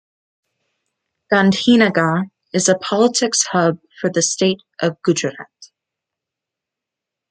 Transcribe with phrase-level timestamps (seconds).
[1.31, 5.45] Gandhinagar is a politics hub for the state of Gujarat.